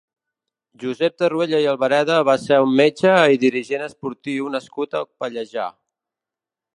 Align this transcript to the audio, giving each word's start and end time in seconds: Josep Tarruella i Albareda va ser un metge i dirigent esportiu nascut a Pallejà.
Josep 0.83 1.19
Tarruella 1.23 1.59
i 1.65 1.67
Albareda 1.73 2.15
va 2.29 2.35
ser 2.45 2.57
un 2.67 2.73
metge 2.79 3.11
i 3.35 3.39
dirigent 3.45 3.83
esportiu 3.89 4.49
nascut 4.57 4.97
a 5.01 5.07
Pallejà. 5.23 5.69